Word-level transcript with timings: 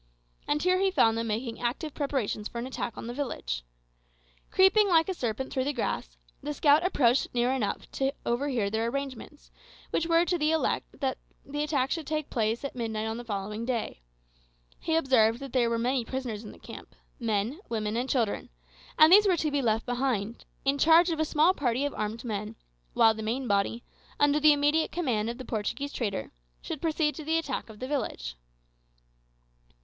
And 0.47 0.63
here 0.63 0.79
he 0.79 0.89
found 0.89 1.15
them 1.15 1.27
making 1.27 1.59
active 1.61 1.93
preparations 1.93 2.47
for 2.47 2.57
an 2.57 2.65
attack 2.65 2.97
on 2.97 3.05
the 3.05 3.13
village. 3.13 3.61
Creeping 4.49 4.87
like 4.89 5.07
a 5.07 5.13
serpent 5.13 5.53
through 5.53 5.65
the 5.65 5.73
grass, 5.73 6.17
the 6.41 6.55
scout 6.55 6.83
approached 6.83 7.27
near 7.35 7.51
enough 7.51 7.85
to 7.91 8.11
overhear 8.25 8.71
their 8.71 8.87
arrangements, 8.87 9.51
which 9.91 10.07
were 10.07 10.25
to 10.25 10.39
the 10.39 10.49
elect 10.49 10.99
that 11.01 11.19
the 11.45 11.61
attack 11.61 11.91
should 11.91 12.07
take 12.07 12.31
place 12.31 12.65
at 12.65 12.73
midnight 12.75 13.05
of 13.05 13.17
the 13.17 13.23
following 13.23 13.63
day. 13.63 14.01
He 14.79 14.95
observed 14.95 15.39
that 15.39 15.53
there 15.53 15.69
were 15.69 15.77
many 15.77 16.03
prisoners 16.03 16.43
in 16.43 16.51
the 16.51 16.57
camp 16.57 16.95
men, 17.19 17.59
women, 17.69 17.95
and 17.95 18.09
children 18.09 18.49
and 18.97 19.13
these 19.13 19.27
were 19.27 19.37
to 19.37 19.51
be 19.51 19.61
left 19.61 19.85
behind, 19.85 20.45
in 20.65 20.79
charge 20.79 21.11
of 21.11 21.19
a 21.19 21.25
small 21.25 21.53
party 21.53 21.85
of 21.85 21.93
armed 21.93 22.23
men; 22.23 22.55
while 22.95 23.13
the 23.13 23.21
main 23.21 23.47
body, 23.47 23.83
under 24.19 24.39
the 24.39 24.51
immediate 24.51 24.91
command 24.91 25.29
of 25.29 25.37
the 25.37 25.45
Portuguese 25.45 25.93
trader, 25.93 26.31
should 26.59 26.81
proceed 26.81 27.13
to 27.13 27.23
the 27.23 27.37
attack 27.37 27.69
of 27.69 27.77
the 27.77 27.87
village. 27.87 28.35